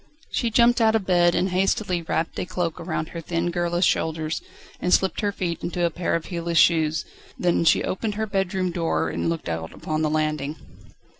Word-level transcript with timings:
She 0.31 0.49
jumped 0.49 0.81
out 0.81 0.95
of 0.95 1.05
bed 1.05 1.35
and 1.35 1.49
hastily 1.51 2.01
wrapped 2.01 2.39
a 2.39 2.45
cloak 2.47 2.79
round 2.79 3.09
her 3.09 3.21
thin 3.21 3.51
girlish 3.51 3.85
shoulders, 3.85 4.41
and 4.79 4.91
slipped 4.91 5.21
her 5.21 5.31
feet 5.31 5.61
into 5.61 5.85
a 5.85 5.91
pair 5.91 6.15
of 6.15 6.25
heelless 6.25 6.57
shoes, 6.57 7.05
then 7.37 7.63
she 7.65 7.83
opened 7.83 8.15
her 8.15 8.25
bedroom 8.25 8.71
door 8.71 9.09
and 9.09 9.29
looked 9.29 9.47
out 9.47 9.71
upon 9.73 10.01
the 10.01 10.09
landing. 10.09 10.55